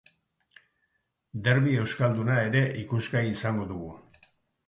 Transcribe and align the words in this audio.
Derbi 1.47 1.75
euskalduna 1.81 2.37
ere 2.47 2.63
ikusgai 2.85 3.23
izango 3.35 3.67
dugu. 3.73 3.91